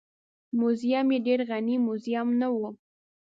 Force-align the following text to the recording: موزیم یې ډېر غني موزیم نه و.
موزیم 0.59 1.07
یې 1.13 1.19
ډېر 1.25 1.39
غني 1.49 1.75
موزیم 1.85 2.27
نه 2.39 2.47
و. 2.55 2.57